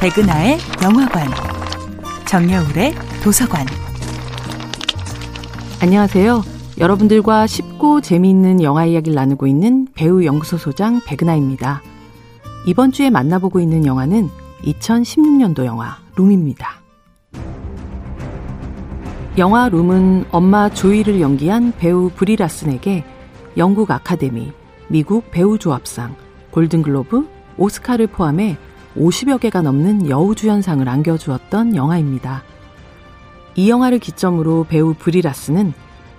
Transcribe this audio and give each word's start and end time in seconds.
백은하의 0.00 0.58
영화관, 0.84 1.26
정여울의 2.24 2.94
도서관. 3.24 3.66
안녕하세요. 5.82 6.44
여러분들과 6.78 7.48
쉽고 7.48 8.00
재미있는 8.00 8.62
영화 8.62 8.84
이야기를 8.84 9.16
나누고 9.16 9.48
있는 9.48 9.88
배우 9.94 10.24
연구소 10.24 10.56
소장 10.56 11.00
백은하입니다. 11.04 11.82
이번 12.64 12.92
주에 12.92 13.10
만나보고 13.10 13.58
있는 13.58 13.84
영화는 13.86 14.28
2016년도 14.62 15.64
영화 15.64 15.98
룸입니다. 16.16 16.80
영화 19.36 19.68
룸은 19.68 20.26
엄마 20.30 20.68
조이를 20.68 21.20
연기한 21.20 21.72
배우 21.76 22.08
브리 22.14 22.36
라슨에게 22.36 23.04
영국 23.56 23.90
아카데미, 23.90 24.52
미국 24.86 25.32
배우조합상, 25.32 26.14
골든글로브, 26.52 27.28
오스카를 27.56 28.06
포함해 28.06 28.56
50여 28.98 29.38
개가 29.40 29.62
넘는 29.62 30.08
여우주연상을 30.08 30.86
안겨주었던 30.88 31.76
영화입니다. 31.76 32.42
이 33.54 33.70
영화를 33.70 33.98
기점으로 33.98 34.66
배우 34.68 34.94
브리 34.94 35.22
라슨은 35.22 35.72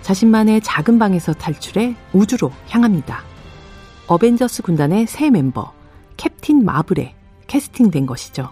자신만의 0.00 0.62
작은 0.62 0.98
방에서 0.98 1.32
탈출해 1.32 1.94
우주로 2.12 2.50
향합니다. 2.68 3.22
어벤져스 4.08 4.62
군단의 4.62 5.06
새 5.06 5.30
멤버, 5.30 5.72
캡틴 6.16 6.64
마블에 6.64 7.14
캐스팅된 7.46 8.06
것이죠. 8.06 8.50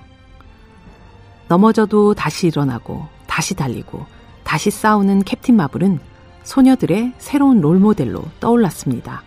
넘어져도 1.49 2.15
다시 2.15 2.47
일어나고, 2.47 3.07
다시 3.27 3.55
달리고, 3.55 4.07
다시 4.45 4.71
싸우는 4.71 5.25
캡틴 5.25 5.57
마블은 5.57 5.99
소녀들의 6.45 7.15
새로운 7.19 7.61
롤모델로 7.61 8.23
떠올랐습니다. 8.39 9.23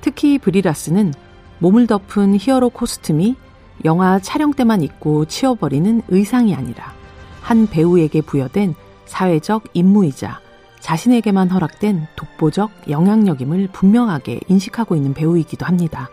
특히 0.00 0.38
브리라스는 0.38 1.12
몸을 1.58 1.86
덮은 1.86 2.38
히어로 2.38 2.70
코스튬이 2.70 3.36
영화 3.84 4.18
촬영 4.18 4.52
때만 4.52 4.82
입고 4.82 5.26
치워버리는 5.26 6.02
의상이 6.08 6.54
아니라 6.54 6.92
한 7.42 7.66
배우에게 7.66 8.22
부여된 8.22 8.74
사회적 9.04 9.64
임무이자 9.72 10.40
자신에게만 10.80 11.50
허락된 11.50 12.06
독보적 12.16 12.70
영향력임을 12.88 13.68
분명하게 13.72 14.40
인식하고 14.48 14.94
있는 14.94 15.14
배우이기도 15.14 15.66
합니다. 15.66 16.08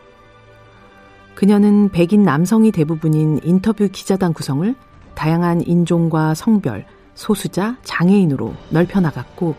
그녀는 1.35 1.89
백인 1.89 2.23
남성이 2.23 2.71
대부분인 2.71 3.39
인터뷰 3.43 3.87
기자단 3.91 4.33
구성을 4.33 4.75
다양한 5.15 5.61
인종과 5.65 6.33
성별, 6.33 6.85
소수자, 7.15 7.77
장애인으로 7.83 8.53
넓혀나갔고 8.69 9.55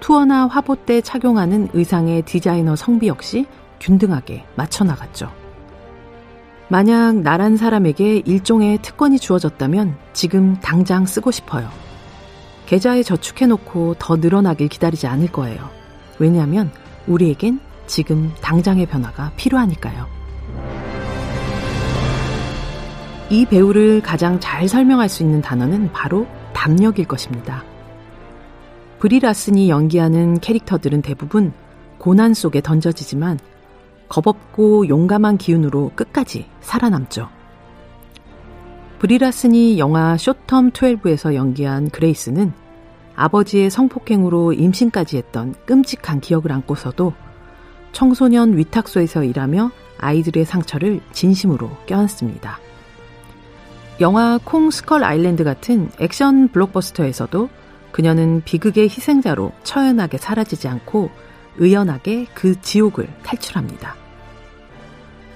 투어나 0.00 0.46
화보 0.46 0.74
때 0.76 1.00
착용하는 1.00 1.68
의상의 1.72 2.22
디자이너 2.22 2.76
성비 2.76 3.08
역시 3.08 3.46
균등하게 3.80 4.44
맞춰나갔죠. 4.56 5.45
만약 6.68 7.20
나란 7.20 7.56
사람에게 7.56 8.22
일종의 8.26 8.78
특권이 8.82 9.18
주어졌다면 9.18 9.96
지금 10.12 10.56
당장 10.60 11.06
쓰고 11.06 11.30
싶어요. 11.30 11.68
계좌에 12.66 13.04
저축해놓고 13.04 13.94
더 13.98 14.16
늘어나길 14.16 14.68
기다리지 14.68 15.06
않을 15.06 15.30
거예요. 15.30 15.70
왜냐하면 16.18 16.72
우리에겐 17.06 17.60
지금 17.86 18.32
당장의 18.40 18.86
변화가 18.86 19.32
필요하니까요. 19.36 20.06
이 23.30 23.44
배우를 23.46 24.02
가장 24.02 24.40
잘 24.40 24.68
설명할 24.68 25.08
수 25.08 25.22
있는 25.22 25.40
단어는 25.40 25.92
바로 25.92 26.26
담력일 26.52 27.06
것입니다. 27.06 27.64
브리 28.98 29.20
라슨이 29.20 29.68
연기하는 29.68 30.40
캐릭터들은 30.40 31.02
대부분 31.02 31.52
고난 31.98 32.34
속에 32.34 32.60
던져지지만 32.60 33.38
겁없고 34.08 34.88
용감한 34.88 35.38
기운으로 35.38 35.92
끝까지 35.94 36.46
살아남죠. 36.60 37.28
브리 38.98 39.18
라슨이 39.18 39.78
영화 39.78 40.16
Short 40.16 40.47
Term 40.47 40.72
12에서 40.72 41.34
연기한 41.34 41.90
그레이스는 41.90 42.52
아버지의 43.14 43.70
성폭행으로 43.70 44.52
임신까지 44.52 45.16
했던 45.16 45.54
끔찍한 45.66 46.20
기억을 46.20 46.52
안고서도 46.52 47.12
청소년 47.92 48.56
위탁소에서 48.56 49.24
일하며 49.24 49.70
아이들의 49.98 50.44
상처를 50.44 51.00
진심으로 51.12 51.70
껴안습니다. 51.86 52.58
영화 54.00 54.38
콩 54.44 54.70
스컬 54.70 55.02
아일랜드 55.04 55.44
같은 55.44 55.90
액션 55.98 56.48
블록버스터에서도 56.48 57.48
그녀는 57.92 58.42
비극의 58.44 58.84
희생자로 58.84 59.52
처연하게 59.62 60.18
사라지지 60.18 60.68
않고 60.68 61.10
의연하게 61.58 62.26
그 62.34 62.60
지옥을 62.60 63.08
탈출합니다. 63.22 63.94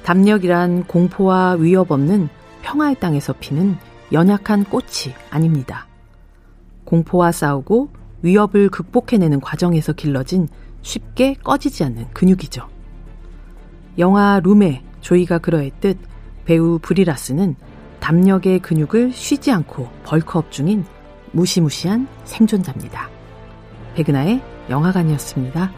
담력이란 0.02 0.84
공포와 0.84 1.56
위협 1.58 1.90
없는 1.90 2.28
평화의 2.62 2.96
땅에서 3.00 3.34
피는 3.38 3.76
연약한 4.12 4.64
꽃이 4.64 5.14
아닙니다. 5.30 5.86
공포와 6.84 7.32
싸우고 7.32 7.90
위협을 8.22 8.68
극복해내는 8.70 9.40
과정에서 9.40 9.92
길러진 9.92 10.48
쉽게 10.82 11.34
꺼지지 11.34 11.84
않는 11.84 12.08
근육이죠. 12.12 12.68
영화 13.98 14.40
룸의 14.40 14.82
조이가 15.00 15.38
그러했듯 15.38 15.98
배우 16.44 16.78
브리라스는 16.80 17.54
담력의 18.00 18.60
근육을 18.60 19.12
쉬지 19.12 19.52
않고 19.52 19.88
벌크업 20.04 20.50
중인 20.50 20.84
무시무시한 21.32 22.08
생존자입니다. 22.24 23.08
백은하의 23.94 24.42
영화관이었습니다. 24.68 25.70